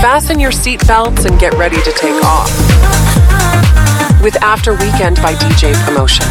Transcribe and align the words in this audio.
Fasten 0.00 0.38
your 0.38 0.52
seatbelts 0.52 1.26
and 1.26 1.40
get 1.40 1.54
ready 1.54 1.82
to 1.82 1.92
take 1.92 2.24
off. 2.24 2.50
With 4.22 4.36
After 4.42 4.72
Weekend 4.72 5.20
by 5.20 5.34
DJ 5.34 5.74
Promotion. 5.84 6.26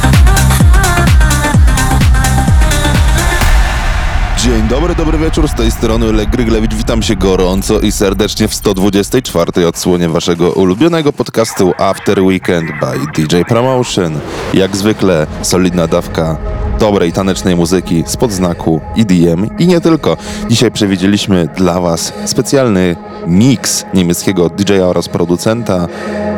Dzień 4.38 4.68
dobry, 4.68 4.96
dobry 4.96 5.18
wieczór, 5.18 5.48
z 5.48 5.54
tej 5.54 5.72
strony 5.72 6.10
Oleg 6.10 6.30
Gryglewicz. 6.30 6.74
Witam 6.74 7.04
się 7.04 7.16
gorąco 7.16 7.80
i 7.80 7.92
serdecznie 7.92 8.48
w 8.48 8.54
124 8.56 9.68
odsłonie 9.68 10.10
waszego 10.10 10.52
ulubionego 10.52 11.14
podcastu 11.14 11.74
After 11.78 12.20
Weekend 12.20 12.72
by 12.80 13.22
DJ 13.22 13.36
Promotion. 13.48 14.20
Jak 14.54 14.76
zwykle 14.76 15.28
solidna 15.42 15.88
dawka 15.88 16.38
dobrej 16.80 17.12
tanecznej 17.12 17.56
muzyki 17.56 18.04
spod 18.08 18.32
znaku 18.32 18.82
EDM 18.98 19.50
i 19.60 19.68
nie 19.68 19.82
tylko. 19.82 20.18
Dzisiaj 20.50 20.72
przewidzieliśmy 20.72 21.48
dla 21.58 21.82
was 21.82 22.14
specjalny 22.26 22.96
mix 23.28 23.86
niemieckiego 23.94 24.50
DJ-a 24.50 24.86
oraz 24.86 25.10
producenta, 25.10 25.88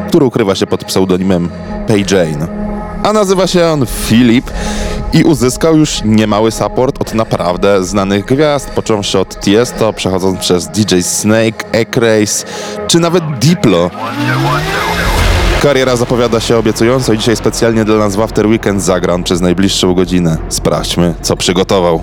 który 0.07 0.25
ukrywa 0.25 0.55
się 0.55 0.67
pod 0.67 0.83
pseudonimem 0.83 1.49
Pay 1.88 2.05
Jane. 2.11 2.47
A 3.03 3.13
nazywa 3.13 3.47
się 3.47 3.66
on 3.66 3.86
Filip 3.86 4.52
i 5.14 5.23
uzyskał 5.23 5.77
już 5.77 6.02
niemały 6.05 6.52
support 6.52 7.02
od 7.02 7.14
naprawdę 7.14 7.83
znanych 7.83 8.25
gwiazd, 8.25 8.69
począwszy 8.69 9.19
od 9.19 9.39
Tiesto, 9.39 9.94
przechodząc 9.94 10.39
przez 10.39 10.67
DJ 10.67 11.02
Snake, 11.02 11.66
Ekrace, 11.71 12.45
czy 12.88 12.99
nawet 12.99 13.23
Diplo. 13.39 13.89
Kariera 15.61 15.95
zapowiada 15.95 16.39
się 16.39 16.57
obiecująco 16.57 17.13
i 17.13 17.17
dzisiaj 17.17 17.35
specjalnie 17.35 17.85
dla 17.85 17.95
nas 17.95 18.15
w 18.15 18.21
After 18.21 18.47
Weekend 18.47 18.81
zagram 18.81 19.23
przez 19.23 19.41
najbliższą 19.41 19.93
godzinę. 19.93 20.38
Sprawdźmy, 20.49 21.13
co 21.21 21.35
przygotował. 21.35 22.02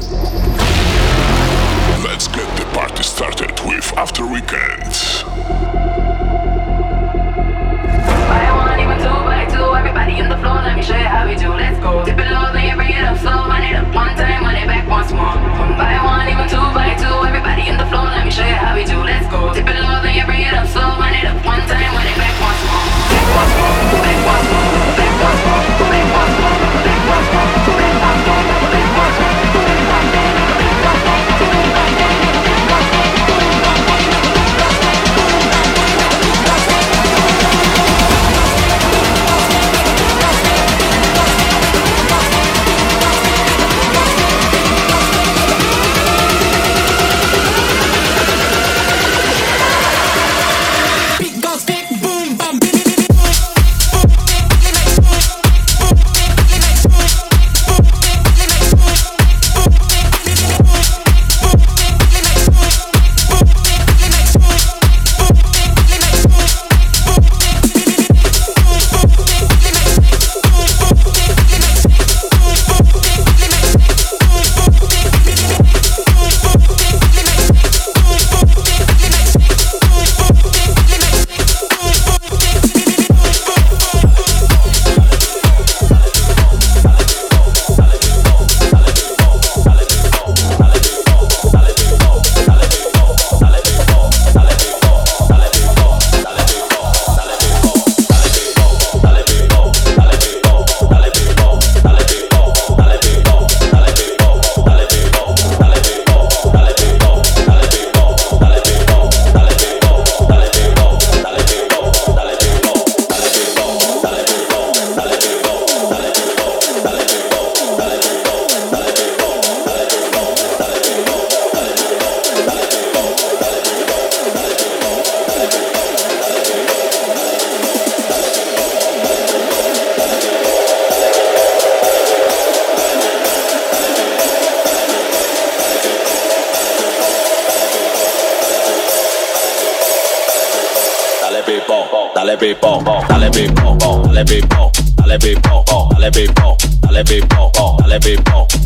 dale 142.17 142.39
pipo, 142.39 142.83
dale 143.09 143.29
pipo, 143.29 143.77
dale 143.79 144.25
pipo, 144.25 144.71
dale 144.95 145.19
pipo, 145.19 145.63
dale 145.75 145.79
pipo, 145.79 145.87
dale 145.91 146.11
pipo, 146.11 146.57
dale 146.81 147.03
pipo, 147.03 147.77
dale 147.79 147.99
pipo. 147.99 148.66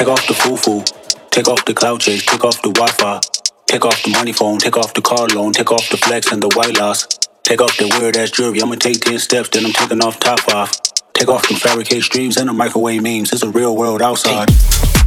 Take 0.04 0.12
off 0.12 0.26
the 0.26 0.34
foo-foo, 0.34 0.84
take 1.30 1.48
off 1.48 1.64
the 1.64 1.72
cloud 1.72 1.98
chase, 1.98 2.26
take 2.26 2.44
off 2.44 2.60
the 2.60 2.68
Wi-Fi, 2.68 3.20
take 3.64 3.86
off 3.86 4.02
the 4.02 4.10
money 4.10 4.34
phone, 4.34 4.58
take 4.58 4.76
off 4.76 4.92
the 4.92 5.00
car 5.00 5.26
loan, 5.28 5.54
take 5.54 5.72
off 5.72 5.88
the 5.88 5.96
flex 5.96 6.30
and 6.30 6.42
the 6.42 6.48
white 6.48 6.76
loss, 6.76 7.06
take 7.42 7.62
off 7.62 7.74
the 7.78 7.88
weird 7.98 8.14
ass 8.18 8.30
jewelry. 8.30 8.60
I'ma 8.60 8.74
take 8.74 9.00
ten 9.00 9.18
steps, 9.18 9.48
then 9.48 9.64
I'm 9.64 9.72
taking 9.72 10.04
off 10.04 10.20
top 10.20 10.46
off. 10.48 10.78
Take 11.14 11.28
off 11.28 11.48
them 11.48 11.56
fabricate 11.56 12.02
streams 12.02 12.36
and 12.36 12.50
the 12.50 12.52
microwave 12.52 13.02
memes. 13.02 13.32
It's 13.32 13.42
a 13.42 13.48
real 13.48 13.74
world 13.74 14.02
outside. 14.02 14.48
Take 14.48 15.03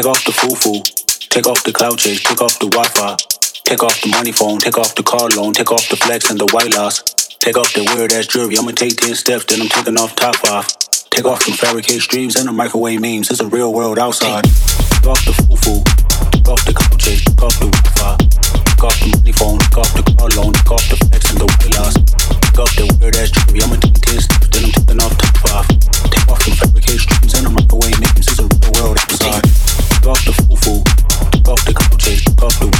Take 0.00 0.08
off 0.08 0.24
the 0.24 0.32
foo-foo, 0.32 0.80
take 1.28 1.44
off 1.44 1.60
the 1.60 1.76
cloud 1.76 1.98
chase, 2.00 2.24
take 2.24 2.40
off 2.40 2.56
the 2.56 2.72
Wi-Fi, 2.72 3.20
take 3.68 3.84
off 3.84 4.00
the 4.00 4.08
money 4.16 4.32
phone, 4.32 4.56
take 4.56 4.80
off 4.80 4.96
the 4.96 5.04
car 5.04 5.28
loan, 5.36 5.52
take 5.52 5.68
off 5.68 5.84
the 5.92 5.96
flex 6.00 6.32
and 6.32 6.40
the 6.40 6.48
white 6.56 6.72
loss, 6.72 7.04
take 7.36 7.60
off 7.60 7.68
the 7.76 7.84
weird 7.92 8.08
ass 8.16 8.24
jewelry. 8.24 8.56
I'ma 8.56 8.72
take 8.72 8.96
ten 8.96 9.12
steps, 9.12 9.44
then 9.44 9.60
I'm 9.60 9.68
taking 9.68 10.00
off 10.00 10.16
top 10.16 10.40
off. 10.48 10.72
Take 11.12 11.28
off 11.28 11.44
them 11.44 11.52
fabricate 11.52 12.00
streams 12.00 12.40
and 12.40 12.48
the 12.48 12.52
microwave 12.56 13.04
memes. 13.04 13.28
It's 13.28 13.44
a 13.44 13.48
real 13.52 13.76
world 13.76 14.00
outside. 14.00 14.48
Take 14.48 15.04
off 15.04 15.20
the 15.28 15.36
foo-foo, 15.36 15.84
take 16.32 16.48
off 16.48 16.64
the 16.64 16.72
cloud 16.72 16.96
chase, 16.96 17.20
take 17.20 17.42
off 17.44 17.60
the 17.60 17.68
Wi-Fi, 17.68 18.16
take 18.24 18.80
off 18.80 18.96
the 19.04 19.08
money 19.20 19.36
phone, 19.36 19.60
take 19.60 19.84
off 19.84 19.92
the 19.92 20.04
car 20.16 20.32
loan, 20.32 20.56
take 20.56 20.72
off 20.72 20.84
the 20.88 20.96
flex 20.96 21.28
and 21.28 21.44
the 21.44 21.48
white 21.60 21.76
loss, 21.76 21.92
take 22.40 22.56
off 22.56 22.72
the 22.72 22.88
weird 23.04 23.20
ass 23.20 23.28
jewelry. 23.36 23.60
I'ma 23.60 23.76
take 23.76 24.00
ten 24.00 24.16
steps, 24.16 24.48
then 24.48 24.64
I'm 24.64 24.72
taking 24.72 25.00
off 25.04 25.12
top 25.20 25.60
off. 25.60 25.68
Take 26.08 26.24
off 26.24 26.40
them 26.40 26.56
fabricate 26.56 27.04
streams 27.04 27.36
and 27.36 27.44
the 27.44 27.52
microwave 27.52 28.00
memes. 28.00 28.24
It's 28.32 28.40
a 28.40 28.48
real 28.48 28.72
world 28.80 28.96
outside 28.96 29.59
off 30.10 30.24
the 30.24 30.32
foo-foo, 30.32 30.82
took 31.30 31.48
off 31.48 31.64
the 31.64 31.72
conversation, 31.72 32.34
took 32.34 32.42
off 32.42 32.58
the 32.58 32.79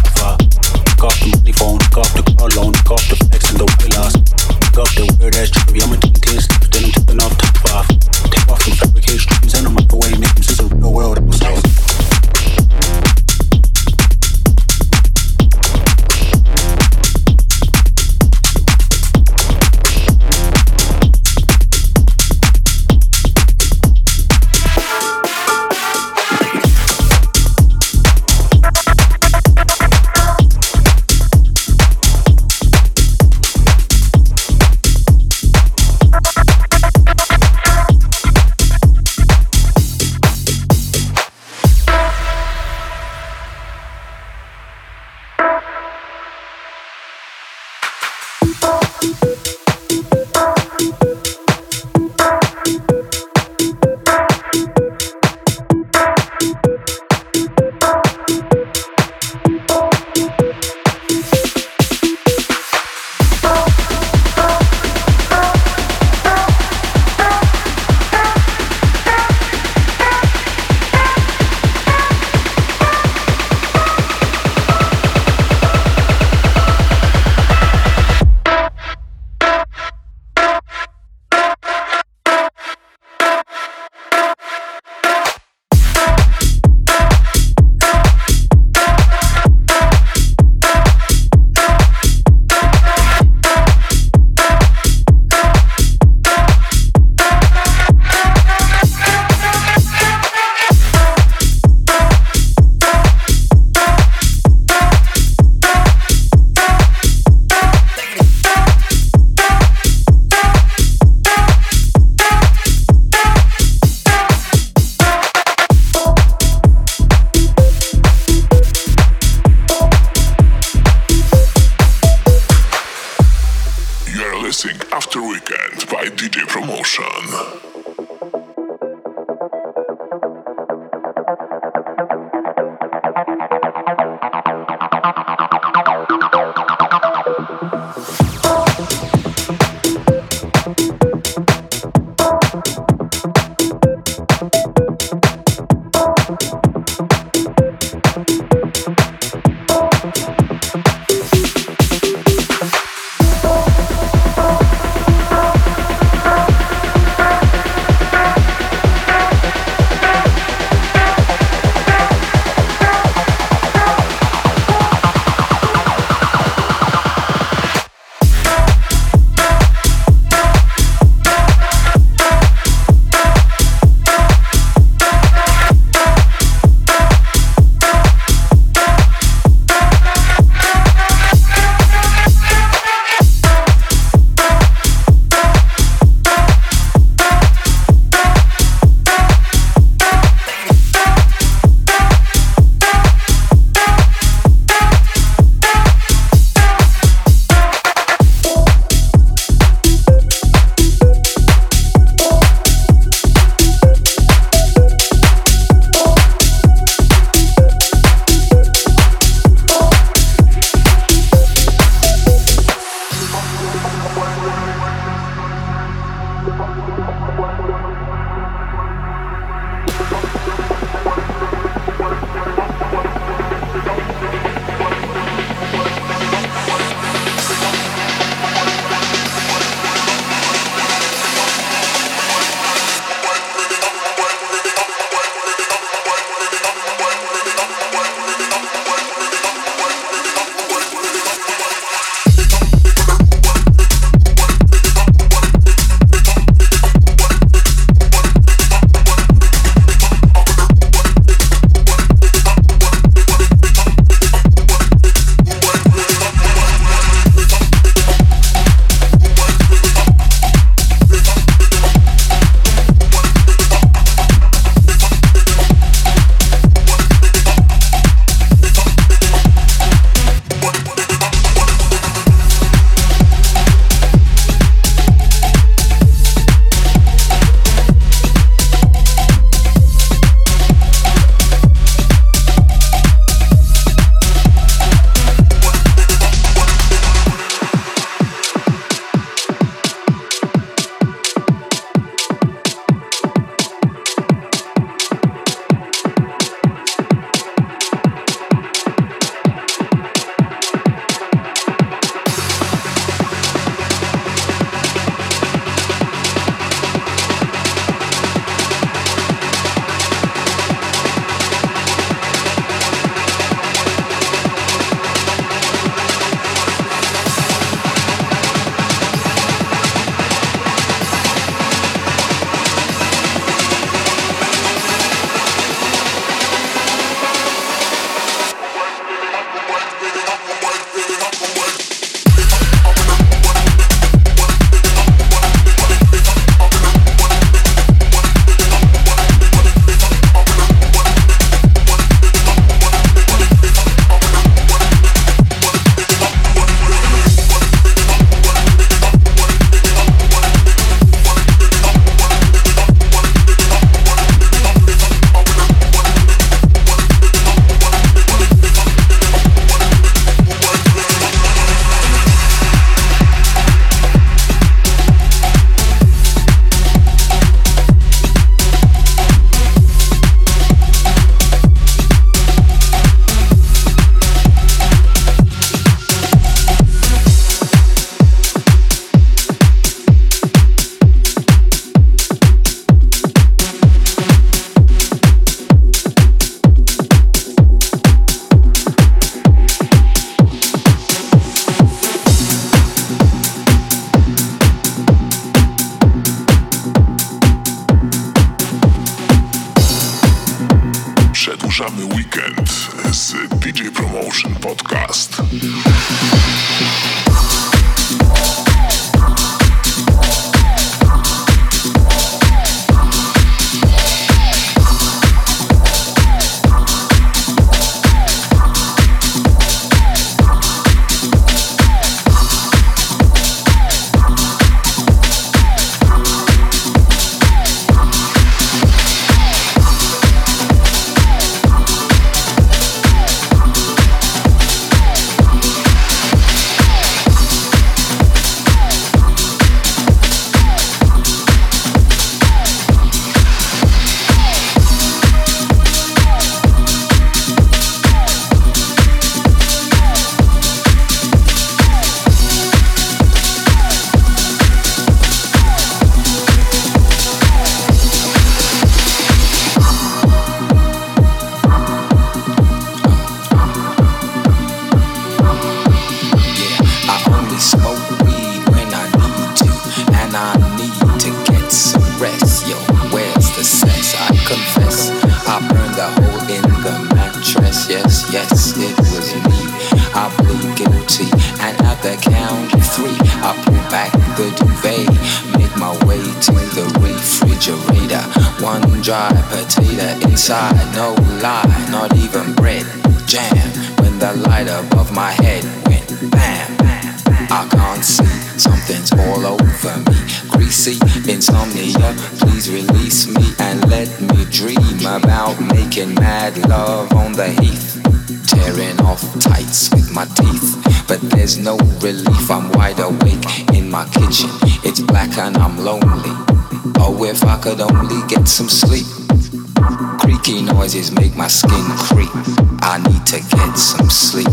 to 523.30 523.38
get 523.38 523.78
some 523.78 524.10
sleep. 524.10 524.48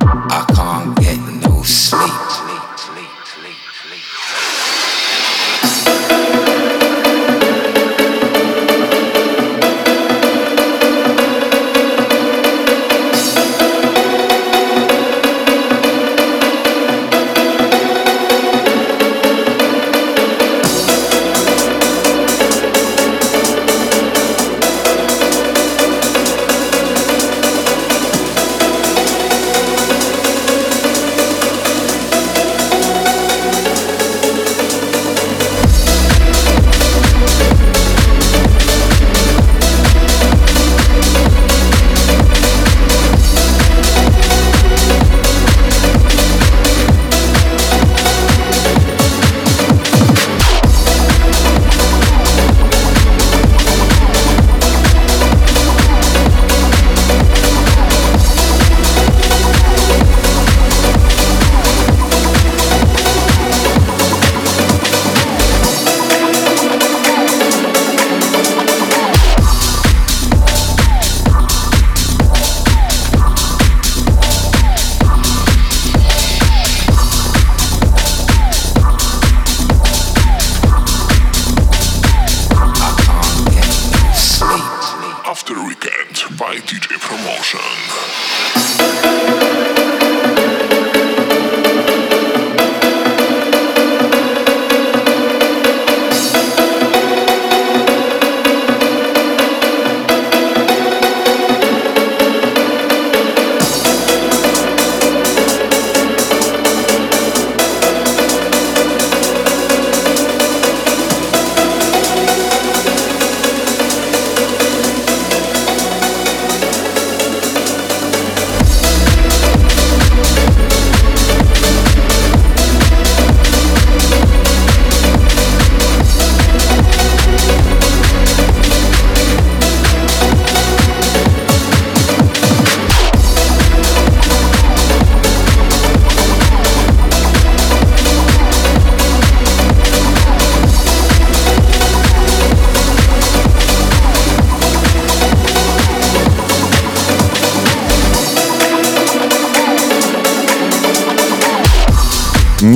I 0.00 0.46
can't 0.54 0.96
get 0.98 1.46
no 1.46 1.62
sleep. 1.62 2.51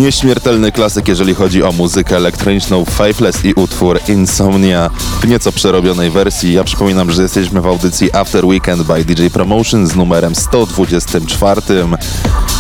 Nieśmiertelny 0.07 0.73
klasyk, 0.73 1.09
jeżeli 1.09 1.35
chodzi 1.35 1.63
o 1.63 1.73
muzykę 1.73 2.17
elektroniczną 2.17 2.85
Faithless 2.85 3.45
i 3.45 3.55
utwór 3.55 4.01
Insomnia 4.09 4.91
w 5.21 5.29
nieco 5.29 5.53
przerobionej 5.53 6.11
wersji. 6.11 6.53
Ja 6.53 6.65
przypominam, 6.65 7.11
że 7.11 7.23
jesteśmy 7.23 7.61
w 7.61 7.67
audycji 7.67 8.13
After 8.13 8.45
Weekend 8.45 8.83
by 8.83 9.05
DJ 9.05 9.27
Promotion 9.27 9.87
z 9.87 9.97
numerem 9.97 10.35
124, 10.35 11.61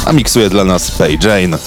a 0.04 0.12
miksuje 0.12 0.50
dla 0.50 0.64
nas 0.64 0.90
Pay 0.90 1.18
Jane. 1.22 1.58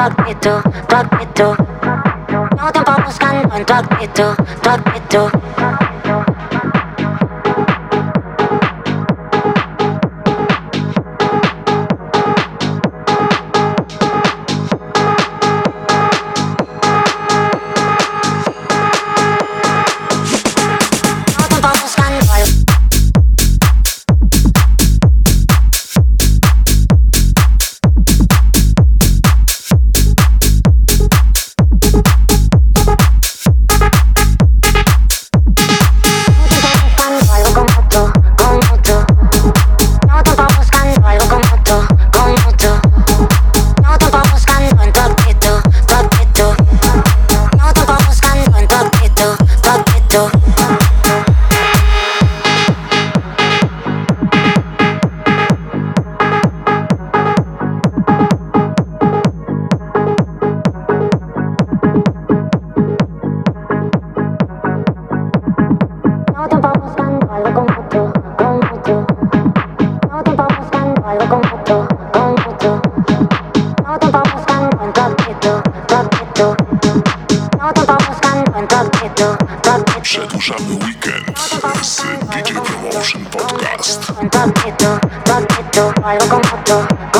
tu 0.00 0.06
actitud, 0.06 0.62
tu 0.88 0.96
actitud. 0.96 1.56
No 2.56 2.72
tiempo 2.72 2.92
buscando 3.04 3.54
en 3.54 3.64
tu 3.66 3.74
actitud, 3.74 4.34
tu 4.62 4.70
actitud. 4.70 5.49
Papito, 84.40 84.98
papito, 85.26 85.92
algo 86.02 86.26
como 86.30 86.64
tú. 86.64 87.19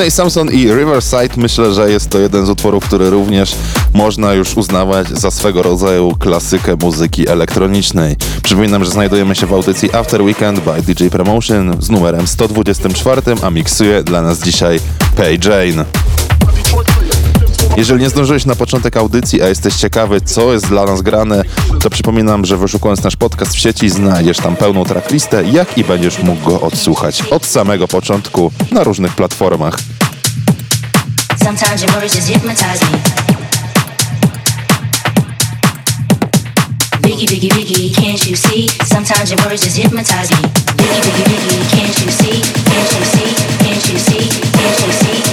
Sydney 0.00 0.10
Samson 0.10 0.50
i 0.50 0.66
Riverside 0.66 1.36
myślę, 1.36 1.74
że 1.74 1.90
jest 1.90 2.10
to 2.10 2.18
jeden 2.18 2.46
z 2.46 2.50
utworów, 2.50 2.84
który 2.84 3.10
również 3.10 3.56
można 3.94 4.32
już 4.32 4.56
uznawać 4.56 5.08
za 5.08 5.30
swego 5.30 5.62
rodzaju 5.62 6.16
klasykę 6.18 6.76
muzyki 6.82 7.28
elektronicznej. 7.28 8.16
Przypominam, 8.42 8.84
że 8.84 8.90
znajdujemy 8.90 9.34
się 9.34 9.46
w 9.46 9.52
audycji 9.52 9.94
After 9.94 10.22
Weekend 10.22 10.60
by 10.60 10.82
DJ 10.82 11.06
Promotion 11.06 11.76
z 11.82 11.90
numerem 11.90 12.26
124, 12.26 13.22
a 13.42 13.50
miksuje 13.50 14.02
dla 14.02 14.22
nas 14.22 14.42
dzisiaj 14.42 14.80
Pay 15.16 15.38
Jane. 15.44 15.84
Jeżeli 17.76 18.00
nie 18.00 18.10
zdążyłeś 18.10 18.46
na 18.46 18.56
początek 18.56 18.96
audycji, 18.96 19.42
a 19.42 19.48
jesteś 19.48 19.74
ciekawy, 19.74 20.20
co 20.20 20.52
jest 20.52 20.68
dla 20.68 20.84
nas 20.84 21.02
grane, 21.02 21.42
to 21.82 21.90
przypominam, 21.90 22.44
że 22.44 22.56
wyszukując 22.56 23.02
nasz 23.02 23.16
podcast 23.16 23.54
w 23.54 23.58
sieci, 23.58 23.90
znajdziesz 23.90 24.36
tam 24.36 24.56
pełną 24.56 24.84
tracklistę, 24.84 25.44
jak 25.44 25.78
i 25.78 25.84
będziesz 25.84 26.22
mógł 26.22 26.50
go 26.50 26.60
odsłuchać 26.60 27.22
od 27.22 27.46
samego 27.46 27.88
początku 27.88 28.52
na 28.72 28.84
różnych 28.84 29.14
platformach. 29.14 29.78
Sometimes 31.50 31.82
your 31.82 31.92
words 31.98 32.14
just 32.14 32.28
hypnotize 32.28 32.80
me. 32.80 32.98
Biggie, 37.02 37.26
biggie, 37.26 37.50
biggie, 37.50 37.92
can't 37.92 38.24
you 38.24 38.36
see? 38.36 38.68
Sometimes 38.86 39.32
your 39.32 39.40
words 39.44 39.64
just 39.64 39.76
hypnotize 39.76 40.30
me. 40.30 40.48
Biggie, 40.78 41.02
biggie, 41.02 41.24
biggie, 41.26 41.70
can't 41.72 42.04
you 42.04 42.10
see? 42.12 42.40
Can't 42.70 42.92
you 42.94 43.04
see? 43.04 43.34
Can't 43.64 43.88
you 43.90 43.98
see? 43.98 44.28
Can't 44.30 44.78
you 44.78 44.92
see? 44.92 45.10
Can't 45.10 45.26
you 45.26 45.29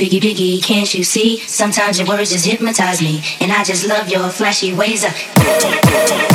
Biggie, 0.00 0.18
biggie, 0.18 0.62
can't 0.62 0.94
you 0.94 1.04
see? 1.04 1.40
Sometimes 1.40 1.98
your 1.98 2.08
words 2.08 2.32
just 2.32 2.46
hypnotize 2.46 3.02
me, 3.02 3.22
and 3.38 3.52
I 3.52 3.62
just 3.62 3.86
love 3.86 4.08
your 4.08 4.30
flashy 4.30 4.72
ways. 4.72 5.04
Of- 5.04 6.29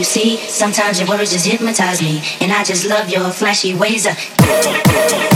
you 0.00 0.04
see. 0.04 0.38
Sometimes 0.38 0.98
your 0.98 1.08
words 1.10 1.30
just 1.30 1.46
hypnotize 1.46 2.00
me, 2.00 2.22
and 2.40 2.50
I 2.50 2.64
just 2.64 2.86
love 2.86 3.10
your 3.10 3.30
flashy 3.30 3.74
ways. 3.74 4.06
Of- 4.06 5.29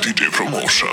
DJ 0.00 0.30
Promotion. 0.30 0.88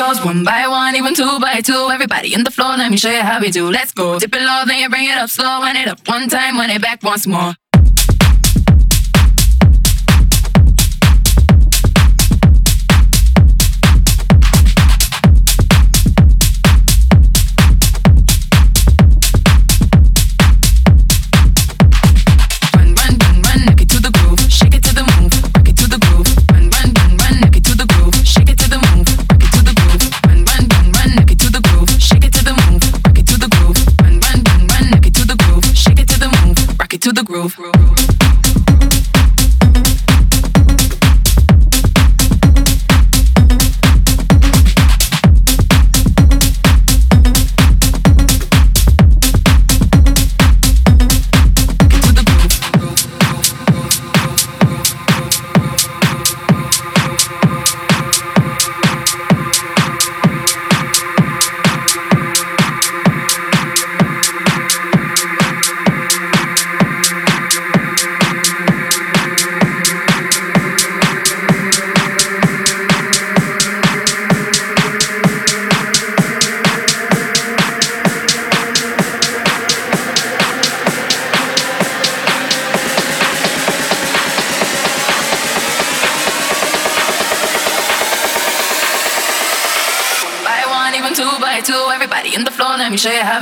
goes 0.00 0.24
one 0.24 0.42
by 0.44 0.66
one, 0.66 0.96
even 0.96 1.14
two 1.14 1.38
by 1.40 1.60
two. 1.60 1.90
Everybody 1.92 2.32
in 2.32 2.42
the 2.42 2.50
floor, 2.50 2.74
let 2.78 2.90
me 2.90 2.96
show 2.96 3.10
you 3.10 3.20
how 3.20 3.38
we 3.38 3.50
do. 3.50 3.70
Let's 3.70 3.92
go. 3.92 4.18
Dip 4.18 4.34
it 4.34 4.40
low, 4.40 4.62
then 4.66 4.78
you 4.78 4.88
bring 4.88 5.04
it 5.04 5.18
up 5.18 5.28
slow. 5.28 5.60
Wind 5.60 5.76
it 5.76 5.88
up 5.88 6.00
one 6.08 6.26
time, 6.28 6.56
wind 6.56 6.72
it 6.72 6.80
back 6.80 7.02
once 7.02 7.26
more. 7.26 7.52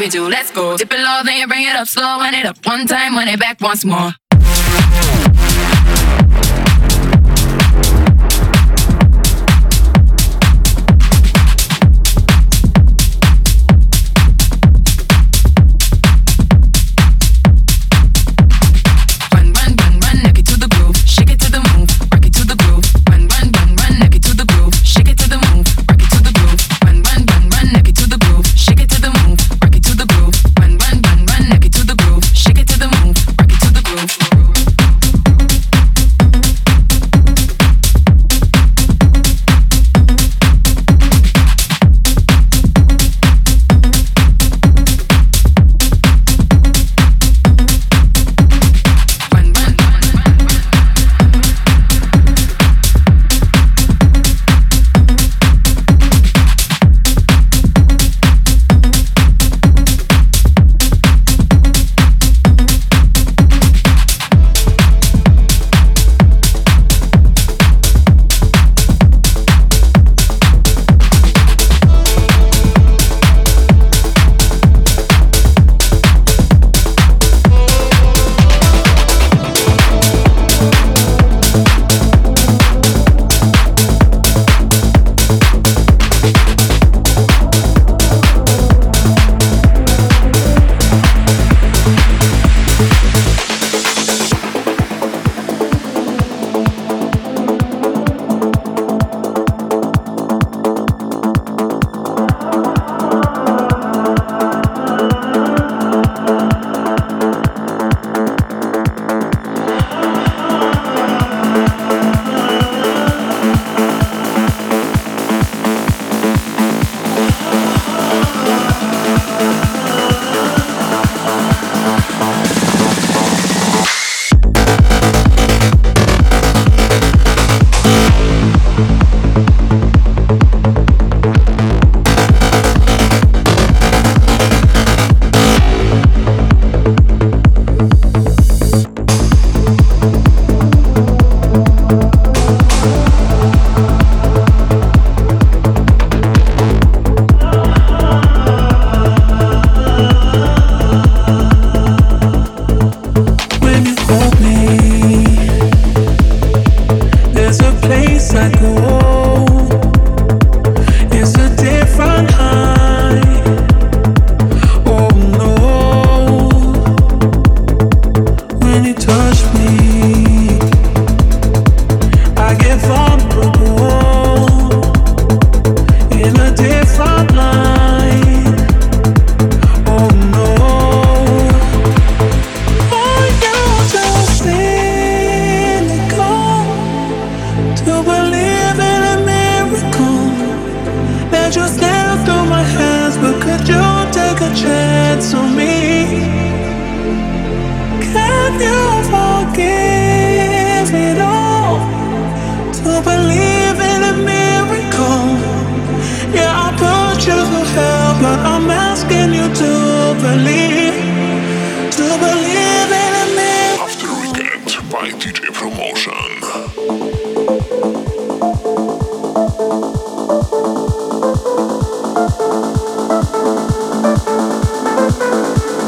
do. 0.09 0.29
Let's 0.29 0.51
go. 0.51 0.77
Dip 0.77 0.93
it 0.93 1.01
low, 1.01 1.23
then 1.25 1.39
you 1.41 1.47
bring 1.47 1.67
it 1.67 1.77
up 1.77 1.89
slow. 1.89 2.19
Run 2.19 2.35
it 2.35 2.47
up 2.47 2.57
one 2.67 2.87
time, 2.87 3.15
run 3.15 3.29
it 3.29 3.41
back 3.41 3.61
once 3.61 3.85
more. 3.85 4.13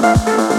thank 0.01 0.50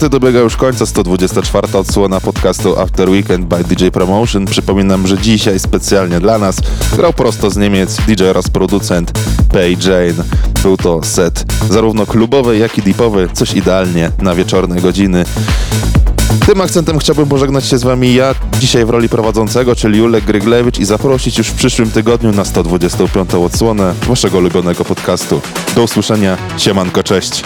Niestety 0.00 0.20
dobiega 0.20 0.40
już 0.40 0.56
końca 0.56 0.86
124 0.86 1.68
odsłona 1.78 2.20
podcastu 2.20 2.80
After 2.80 3.10
Weekend 3.10 3.46
by 3.46 3.64
DJ 3.64 3.88
Promotion. 3.88 4.46
Przypominam, 4.46 5.06
że 5.06 5.18
dzisiaj 5.18 5.58
specjalnie 5.58 6.20
dla 6.20 6.38
nas 6.38 6.56
grał 6.96 7.12
prosto 7.12 7.50
z 7.50 7.56
Niemiec 7.56 7.96
DJ 7.96 8.24
oraz 8.24 8.48
producent 8.48 9.12
Pay 9.52 9.70
Jane. 9.70 10.24
Był 10.62 10.76
to 10.76 11.02
set 11.02 11.52
zarówno 11.70 12.06
klubowy, 12.06 12.58
jak 12.58 12.78
i 12.78 12.82
deepowy, 12.82 13.28
coś 13.32 13.52
idealnie 13.52 14.10
na 14.18 14.34
wieczorne 14.34 14.80
godziny. 14.80 15.24
Tym 16.46 16.60
akcentem 16.60 16.98
chciałbym 16.98 17.28
pożegnać 17.28 17.64
się 17.64 17.78
z 17.78 17.82
wami 17.82 18.14
ja, 18.14 18.34
dzisiaj 18.60 18.84
w 18.84 18.90
roli 18.90 19.08
prowadzącego, 19.08 19.76
czyli 19.76 19.98
Julek 19.98 20.24
Gryglewicz 20.24 20.78
i 20.78 20.84
zaprosić 20.84 21.38
już 21.38 21.46
w 21.46 21.54
przyszłym 21.54 21.90
tygodniu 21.90 22.32
na 22.32 22.44
125 22.44 23.34
odsłonę 23.34 23.94
waszego 24.08 24.38
ulubionego 24.38 24.84
podcastu. 24.84 25.40
Do 25.74 25.82
usłyszenia, 25.82 26.36
siemanko, 26.58 27.02
cześć! 27.02 27.44